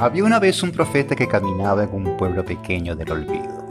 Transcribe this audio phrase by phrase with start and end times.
[0.00, 3.66] Había una vez un profeta que caminaba en un pueblo pequeño del olvido.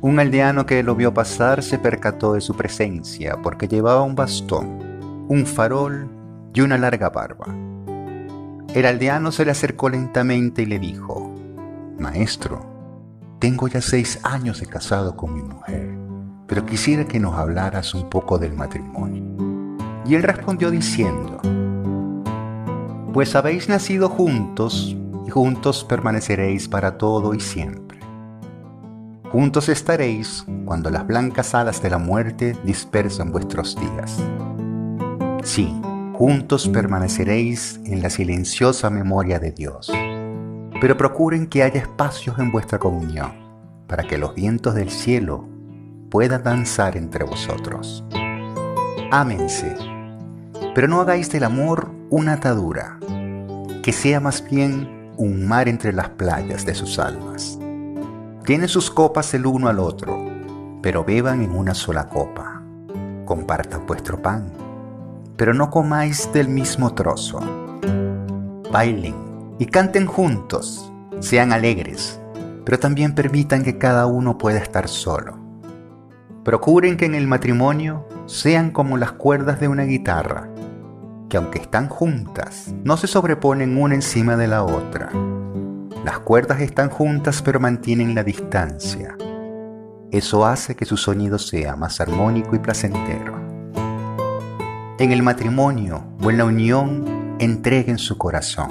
[0.00, 5.26] Un aldeano que lo vio pasar se percató de su presencia porque llevaba un bastón,
[5.28, 6.08] un farol
[6.54, 7.44] y una larga barba.
[8.74, 11.30] El aldeano se le acercó lentamente y le dijo,
[11.98, 12.64] Maestro,
[13.38, 15.94] tengo ya seis años de casado con mi mujer,
[16.46, 19.76] pero quisiera que nos hablaras un poco del matrimonio.
[20.06, 21.38] Y él respondió diciendo,
[23.12, 28.00] Pues habéis nacido juntos y juntos permaneceréis para todo y siempre.
[29.30, 34.18] Juntos estaréis cuando las blancas alas de la muerte dispersan vuestros días.
[35.42, 35.78] Sí,
[36.14, 39.92] juntos permaneceréis en la silenciosa memoria de Dios.
[40.80, 43.32] Pero procuren que haya espacios en vuestra comunión,
[43.88, 45.46] para que los vientos del cielo
[46.10, 48.04] puedan danzar entre vosotros.
[49.10, 49.76] Ámense,
[50.74, 52.98] pero no hagáis del amor una atadura,
[53.82, 57.58] que sea más bien un mar entre las playas de sus almas.
[58.44, 60.22] Tienen sus copas el uno al otro,
[60.82, 62.62] pero beban en una sola copa.
[63.24, 64.52] Compartan vuestro pan,
[65.38, 67.40] pero no comáis del mismo trozo.
[68.70, 69.14] Bailen
[69.58, 72.20] y canten juntos, sean alegres,
[72.66, 75.38] pero también permitan que cada uno pueda estar solo.
[76.44, 80.51] Procuren que en el matrimonio sean como las cuerdas de una guitarra,
[81.32, 85.08] que aunque están juntas, no se sobreponen una encima de la otra.
[86.04, 89.16] Las cuerdas están juntas pero mantienen la distancia.
[90.10, 93.32] Eso hace que su sonido sea más armónico y placentero.
[94.98, 98.68] En el matrimonio o en la unión entreguen su corazón,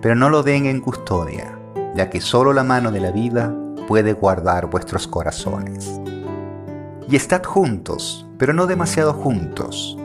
[0.00, 1.58] pero no lo den en custodia,
[1.96, 3.52] ya que solo la mano de la vida
[3.88, 6.00] puede guardar vuestros corazones.
[7.08, 9.96] Y estad juntos, pero no demasiado juntos,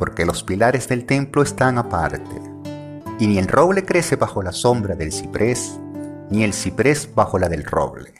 [0.00, 2.40] porque los pilares del templo están aparte,
[3.18, 5.78] y ni el roble crece bajo la sombra del ciprés,
[6.30, 8.14] ni el ciprés bajo la del roble.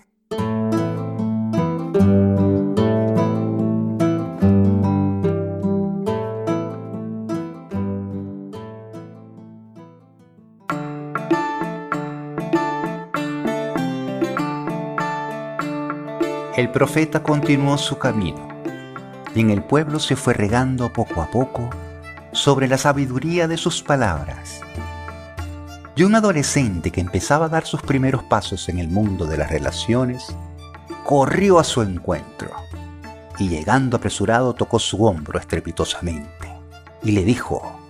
[16.59, 18.50] El profeta continuó su camino
[19.41, 21.71] en el pueblo se fue regando poco a poco
[22.33, 24.61] sobre la sabiduría de sus palabras.
[25.97, 29.51] Y un adolescente que empezaba a dar sus primeros pasos en el mundo de las
[29.51, 30.35] relaciones,
[31.05, 32.51] corrió a su encuentro
[33.39, 36.49] y llegando apresurado tocó su hombro estrepitosamente
[37.03, 37.81] y le dijo,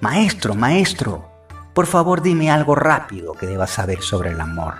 [0.00, 1.30] Maestro, maestro,
[1.74, 4.74] por favor dime algo rápido que deba saber sobre el amor.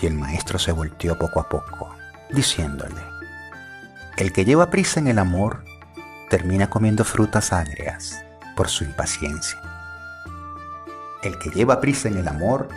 [0.00, 1.90] Y el maestro se volteó poco a poco,
[2.30, 3.17] diciéndole,
[4.18, 5.62] el que lleva prisa en el amor
[6.28, 8.20] termina comiendo frutas agrias
[8.56, 9.60] por su impaciencia.
[11.22, 12.68] El que lleva prisa en el amor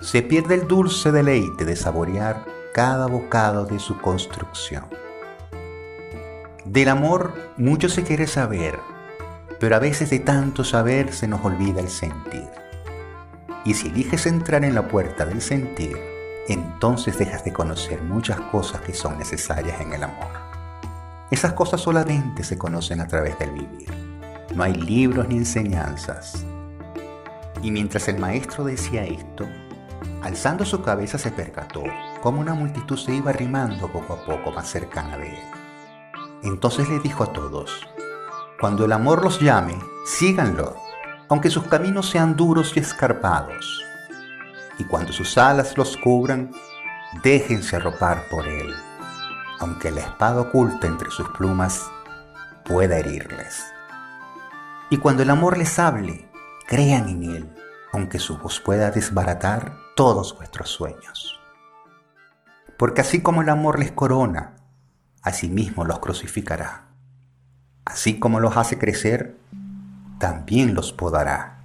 [0.00, 4.86] se pierde el dulce deleite de saborear cada bocado de su construcción.
[6.64, 8.78] Del amor mucho se quiere saber,
[9.60, 12.48] pero a veces de tanto saber se nos olvida el sentir.
[13.62, 15.98] Y si eliges entrar en la puerta del sentir,
[16.48, 20.47] entonces dejas de conocer muchas cosas que son necesarias en el amor.
[21.30, 23.92] Esas cosas solamente se conocen a través del vivir.
[24.54, 26.42] No hay libros ni enseñanzas.
[27.62, 29.46] Y mientras el maestro decía esto,
[30.22, 31.82] alzando su cabeza se percató
[32.22, 35.38] cómo una multitud se iba arrimando poco a poco más cercana de él.
[36.44, 37.86] Entonces le dijo a todos,
[38.58, 40.76] cuando el amor los llame, síganlo,
[41.28, 43.84] aunque sus caminos sean duros y escarpados.
[44.78, 46.52] Y cuando sus alas los cubran,
[47.22, 48.74] déjense arropar por él
[49.58, 51.90] aunque la espada oculta entre sus plumas
[52.64, 53.64] pueda herirles.
[54.90, 56.28] Y cuando el amor les hable,
[56.66, 57.56] crean en él,
[57.92, 61.38] aunque su voz pueda desbaratar todos vuestros sueños.
[62.76, 64.54] Porque así como el amor les corona,
[65.22, 66.84] asimismo los crucificará.
[67.84, 69.36] Así como los hace crecer,
[70.18, 71.58] también los podará.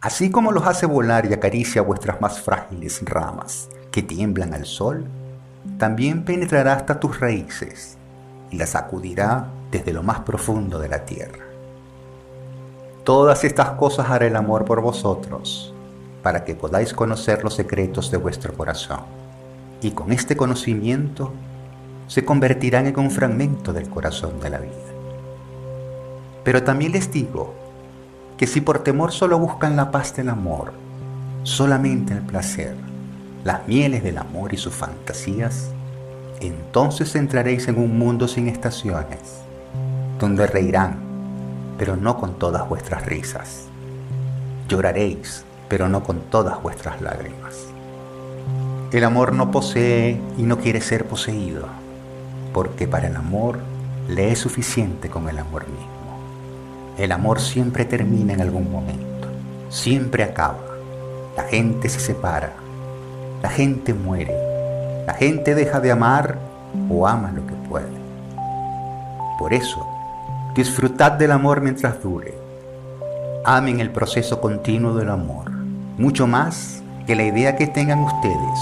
[0.00, 5.06] Así como los hace volar y acaricia vuestras más frágiles ramas que tiemblan al sol,
[5.76, 7.98] también penetrará hasta tus raíces
[8.50, 11.44] y las sacudirá desde lo más profundo de la tierra.
[13.04, 15.72] Todas estas cosas hará el amor por vosotros,
[16.22, 19.00] para que podáis conocer los secretos de vuestro corazón.
[19.80, 21.32] Y con este conocimiento
[22.06, 24.72] se convertirán en un fragmento del corazón de la vida.
[26.44, 27.54] Pero también les digo
[28.36, 30.72] que si por temor solo buscan la paz del amor,
[31.42, 32.76] solamente el placer,
[33.44, 35.70] las mieles del amor y sus fantasías,
[36.40, 39.40] entonces entraréis en un mundo sin estaciones,
[40.18, 40.98] donde reirán,
[41.78, 43.66] pero no con todas vuestras risas.
[44.68, 47.66] Lloraréis, pero no con todas vuestras lágrimas.
[48.92, 51.66] El amor no posee y no quiere ser poseído,
[52.52, 53.58] porque para el amor
[54.08, 55.88] le es suficiente con el amor mismo.
[56.98, 59.28] El amor siempre termina en algún momento,
[59.68, 60.58] siempre acaba.
[61.36, 62.54] La gente se separa,
[63.42, 64.34] la gente muere,
[65.06, 66.38] la gente deja de amar
[66.90, 67.86] o ama lo que puede.
[69.38, 69.86] Por eso,
[70.54, 72.34] disfrutad del amor mientras dure.
[73.44, 75.50] Amen el proceso continuo del amor,
[75.96, 78.58] mucho más que la idea que tengan ustedes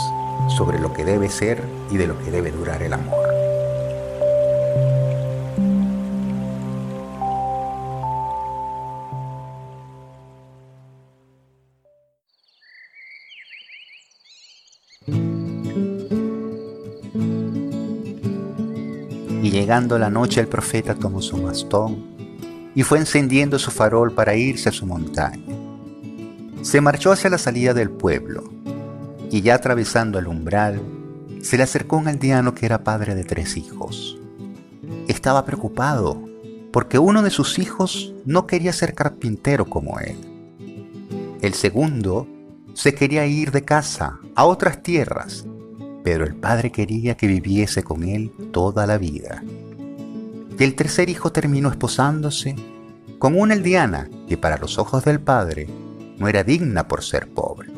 [0.49, 3.26] sobre lo que debe ser y de lo que debe durar el amor.
[19.67, 22.07] Llegando la noche el profeta tomó su bastón
[22.77, 25.57] y fue encendiendo su farol para irse a su montaña.
[26.63, 28.45] Se marchó hacia la salida del pueblo
[29.29, 30.81] y ya atravesando el umbral,
[31.43, 34.21] se le acercó un aldeano que era padre de tres hijos.
[35.09, 36.23] Estaba preocupado
[36.73, 40.17] porque uno de sus hijos no quería ser carpintero como él.
[41.43, 42.29] El segundo
[42.73, 45.45] se quería ir de casa a otras tierras,
[46.07, 49.43] pero el padre quería que viviese con él toda la vida.
[50.57, 52.55] Y el tercer hijo terminó esposándose
[53.19, 55.69] con una aldeana que para los ojos del padre
[56.17, 57.71] no era digna por ser pobre.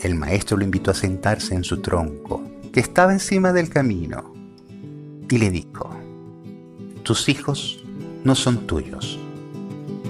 [0.00, 2.42] El maestro lo invitó a sentarse en su tronco,
[2.72, 4.34] que estaba encima del camino,
[5.30, 5.96] y le dijo,
[7.04, 7.84] tus hijos
[8.24, 9.20] no son tuyos,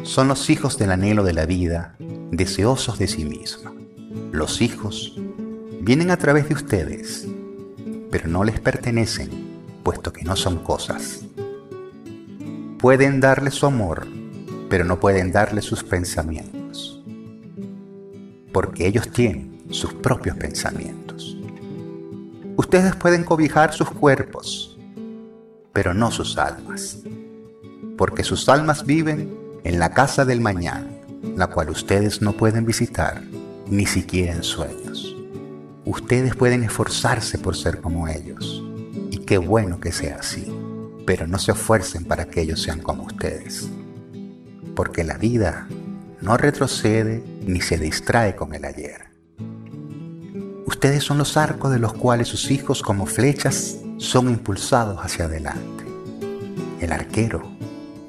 [0.05, 1.96] son los hijos del anhelo de la vida,
[2.31, 3.75] deseosos de sí misma.
[4.32, 5.20] Los hijos
[5.88, 7.26] vienen a través de ustedes,
[8.11, 9.31] pero no les pertenecen,
[9.82, 11.20] puesto que no son cosas.
[12.79, 14.06] Pueden darle su amor,
[14.69, 17.02] pero no pueden darle sus pensamientos,
[18.52, 21.38] porque ellos tienen sus propios pensamientos.
[22.56, 24.79] Ustedes pueden cobijar sus cuerpos,
[25.73, 26.99] pero no sus almas,
[27.96, 30.87] porque sus almas viven en la casa del mañana,
[31.35, 33.23] la cual ustedes no pueden visitar,
[33.70, 35.07] ni siquiera en sueños.
[35.88, 38.62] Ustedes pueden esforzarse por ser como ellos,
[39.11, 40.46] y qué bueno que sea así,
[41.06, 43.70] pero no se esfuercen para que ellos sean como ustedes,
[44.76, 45.67] porque la vida
[46.20, 49.06] no retrocede ni se distrae con el ayer.
[50.67, 55.85] Ustedes son los arcos de los cuales sus hijos como flechas son impulsados hacia adelante.
[56.81, 57.50] El arquero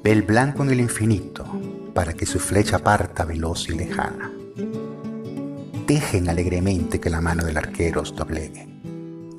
[0.03, 1.45] ve el blanco en el infinito
[1.93, 4.28] para que su flecha parta veloz y lejana.
[5.89, 8.67] Dejen alegremente que la mano del arquero os doblegue,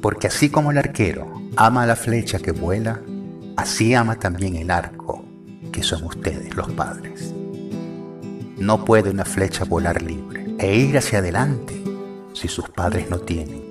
[0.03, 3.01] porque así como el arquero ama la flecha que vuela,
[3.57, 5.25] así ama también el arco
[5.71, 7.33] que son ustedes los padres.
[8.59, 11.81] No puede una flecha volar libre e ir hacia adelante
[12.33, 13.63] si sus padres no tienen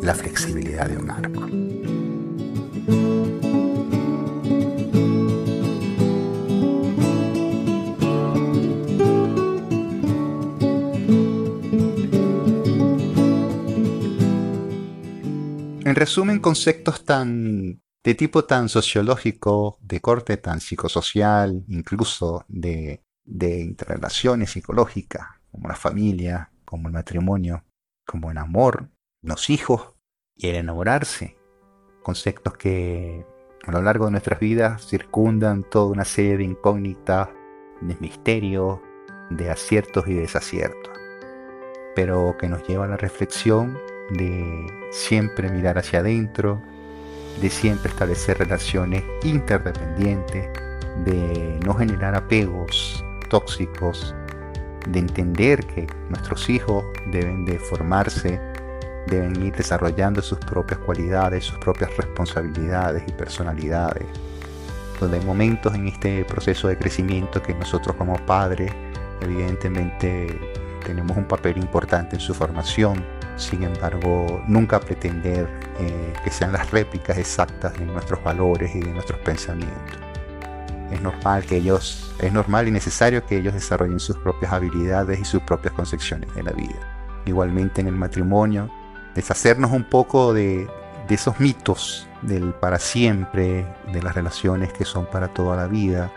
[0.00, 1.71] la flexibilidad de un arco.
[16.02, 24.50] Resumen, conceptos tan de tipo tan sociológico, de corte tan psicosocial, incluso de, de interrelaciones
[24.50, 27.64] psicológicas, como la familia, como el matrimonio,
[28.04, 28.90] como el amor,
[29.22, 29.94] los hijos
[30.34, 31.36] y el enamorarse,
[32.02, 33.24] conceptos que
[33.64, 37.28] a lo largo de nuestras vidas circundan toda una serie de incógnitas,
[37.80, 38.80] de misterios,
[39.30, 40.92] de aciertos y desaciertos,
[41.94, 43.78] pero que nos lleva a la reflexión
[44.12, 46.60] de siempre mirar hacia adentro,
[47.40, 50.48] de siempre establecer relaciones interdependientes,
[51.04, 54.14] de no generar apegos tóxicos
[54.88, 58.40] de entender que nuestros hijos deben de formarse,
[59.06, 64.06] deben ir desarrollando sus propias cualidades, sus propias responsabilidades y personalidades.
[65.00, 68.72] Donde hay momentos en este proceso de crecimiento que nosotros como padres
[69.20, 70.38] evidentemente
[70.84, 73.04] tenemos un papel importante en su formación,
[73.36, 75.48] sin embargo nunca pretender
[75.78, 80.12] eh, que sean las réplicas exactas de nuestros valores y de nuestros pensamientos
[80.92, 85.24] es normal que ellos, es normal y necesario que ellos desarrollen sus propias habilidades y
[85.24, 87.22] sus propias concepciones de la vida.
[87.24, 88.70] Igualmente en el matrimonio,
[89.14, 90.68] deshacernos un poco de,
[91.08, 96.12] de esos mitos del para siempre, de las relaciones que son para toda la vida,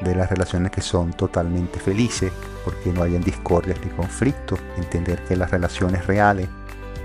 [0.00, 2.32] de las relaciones que son totalmente felices,
[2.64, 6.48] porque no hayan discordias ni conflictos, entender que las relaciones reales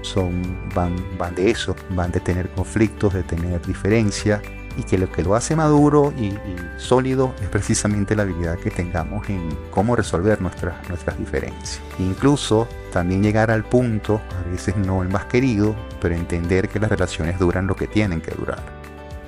[0.01, 4.41] son, van, van de eso, van de tener conflictos, de tener diferencias,
[4.77, 6.33] y que lo que lo hace maduro y,
[6.77, 11.79] sólido es precisamente la habilidad que tengamos en cómo resolver nuestras, nuestras diferencias.
[11.99, 16.89] Incluso también llegar al punto, a veces no el más querido, pero entender que las
[16.89, 18.59] relaciones duran lo que tienen que durar.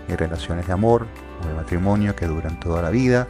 [0.10, 1.06] Hay relaciones de amor
[1.44, 3.28] o de matrimonio que duran toda la vida,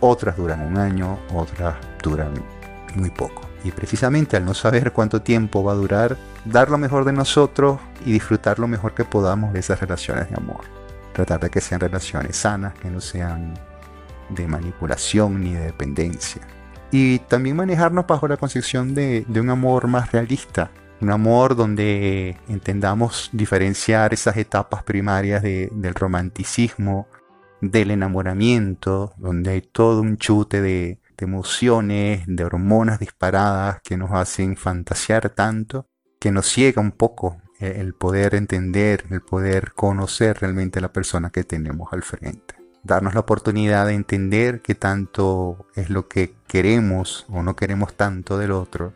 [0.00, 2.32] otras duran un año, otras duran
[2.94, 3.42] muy poco.
[3.64, 7.80] Y precisamente al no saber cuánto tiempo va a durar, dar lo mejor de nosotros
[8.04, 10.64] y disfrutar lo mejor que podamos de esas relaciones de amor.
[11.12, 13.54] Tratar de que sean relaciones sanas, que no sean
[14.28, 16.42] de manipulación ni de dependencia.
[16.90, 23.30] Y también manejarnos bajo la concepción de, un amor más realista, un amor donde entendamos
[23.32, 27.08] diferenciar esas etapas primarias del romanticismo,
[27.60, 34.56] del enamoramiento, donde hay todo un chute de, emociones, de hormonas disparadas que nos hacen
[34.56, 35.86] fantasear tanto,
[36.20, 41.30] que nos ciega un poco el poder entender, el poder conocer realmente a la persona
[41.30, 42.54] que tenemos al frente.
[42.82, 48.36] Darnos la oportunidad de entender qué tanto es lo que queremos o no queremos tanto
[48.36, 48.92] del otro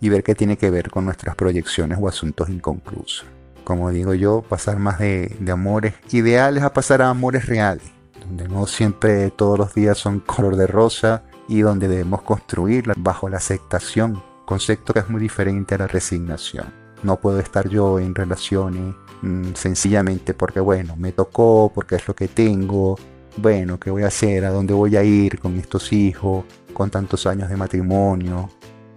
[0.00, 3.37] y ver qué tiene que ver con nuestras proyecciones o asuntos inconclusos.
[3.68, 8.66] Como digo yo, pasar más de, amores ideales a pasar a amores reales, donde no
[8.66, 14.22] siempre todos los días son color de rosa y donde debemos construirla bajo la aceptación,
[14.46, 16.72] concepto que es muy diferente a la resignación.
[17.02, 22.14] No puedo estar yo en relaciones mm, sencillamente porque, bueno, me tocó, porque es lo
[22.14, 22.98] que tengo,
[23.36, 24.46] bueno, ¿qué voy a hacer?
[24.46, 26.46] ¿A dónde voy a ir con estos hijos?
[26.72, 28.48] Con tantos años de matrimonio.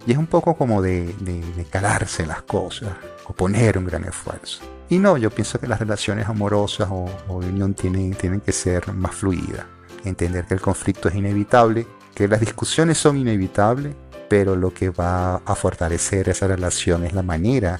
[0.06, 2.90] Y es un poco como de, de, calarse las cosas,
[3.26, 4.62] o poner un gran esfuerzo.
[4.88, 8.52] Y no, yo pienso que las relaciones amorosas o, o de unión tienen, tienen que
[8.52, 9.64] ser más fluidas.
[10.04, 13.94] Entender que el conflicto es inevitable, que las discusiones son inevitables
[14.32, 17.78] pero lo que va a fortalecer esa relación es la manera,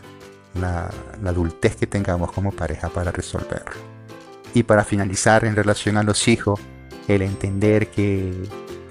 [0.61, 0.91] la,
[1.25, 3.81] adultez que tengamos como pareja para resolverlo.
[4.52, 6.61] Y para finalizar en relación a los hijos,
[7.09, 8.35] el entender que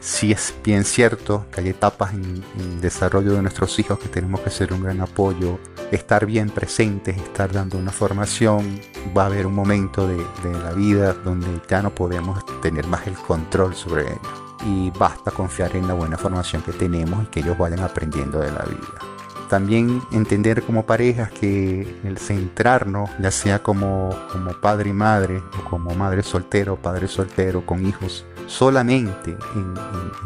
[0.02, 4.42] sí es bien cierto que hay etapas en, el desarrollo de nuestros hijos que tenemos
[4.42, 5.60] que ser un gran apoyo,
[5.92, 8.82] estar bien presentes, estar dando una formación,
[9.16, 13.14] va a haber un momento de, la vida donde ya no podemos tener más el
[13.14, 17.58] control sobre ellos y basta confiar en la buena formación que tenemos y que ellos
[17.58, 19.12] vayan aprendiendo de la vida.
[19.50, 25.70] También entender como parejas que el centrarnos, ya sea como, como padre y madre, o
[25.70, 29.74] como madre soltero padre soltero con hijos, solamente en,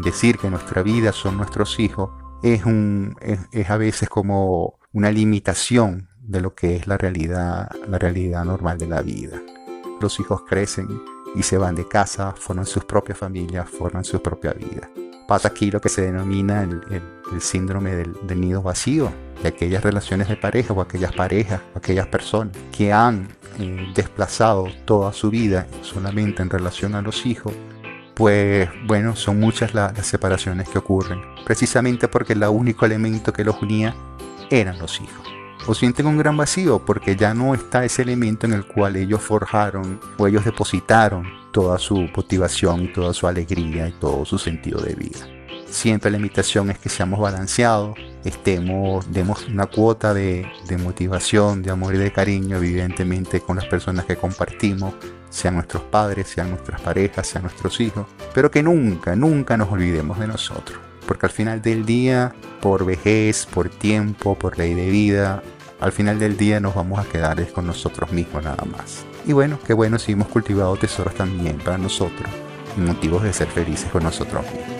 [0.04, 2.10] decir que nuestra vida son nuestros hijos,
[2.44, 8.78] es, a veces como una limitación de lo que es la realidad, la realidad normal
[8.78, 9.42] de la vida.
[10.02, 10.88] Los hijos crecen
[11.36, 14.90] y se van de casa, forman sus propias familias, forman su propia vida.
[15.28, 20.36] Pasa aquí lo que se denomina el, síndrome del, nido vacío, de aquellas relaciones de
[20.36, 23.30] pareja o aquellas parejas o aquellas personas que han
[23.60, 27.54] eh, desplazado toda su vida solamente en relación a los hijos,
[28.16, 33.62] pues bueno, son muchas las separaciones que ocurren, precisamente porque el único elemento que los
[33.62, 33.94] unía
[34.50, 35.36] eran los hijos
[35.68, 39.22] o sienten un gran vacío porque ya no está ese elemento en el cual ellos
[39.22, 44.82] forjaron o ellos depositaron toda su motivación y toda su alegría y todo su sentido
[44.82, 45.20] de vida.
[45.68, 51.72] Siempre la invitación es que seamos balanceados, estemos, demos una cuota de, de motivación, de
[51.72, 54.94] amor y de cariño, evidentemente con las personas que compartimos,
[55.36, 60.20] sean nuestros padres, sean nuestras parejas, sean nuestros hijos, pero que nunca, nunca nos olvidemos
[60.20, 65.44] de nosotros porque al final del día, por vejez, por tiempo, por ley de vida,
[65.80, 69.06] al final del día nos vamos a quedar con nosotros mismos nada más.
[69.26, 72.30] Y bueno, qué bueno si hemos cultivado tesoros también para nosotros,
[72.78, 74.75] motivos de ser felices con nosotros mismos.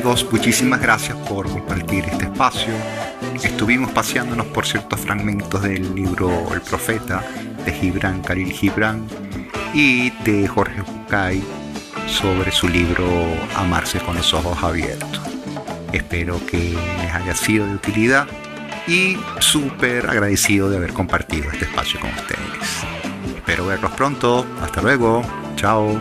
[0.00, 2.72] Amigos, muchísimas gracias por compartir este espacio.
[3.42, 7.22] Estuvimos paseándonos por ciertos fragmentos del libro El Profeta
[7.66, 9.06] de Gibran Khalil Gibran
[9.74, 11.44] y de Jorge Bucay
[12.06, 13.06] sobre su libro
[13.56, 15.20] Amarse con los ojos abiertos.
[15.92, 18.26] Espero que les haya sido de utilidad
[18.88, 23.36] y súper agradecido de haber compartido este espacio con ustedes.
[23.36, 24.46] Espero verlos pronto.
[24.62, 25.22] Hasta luego.
[25.56, 26.00] Chao.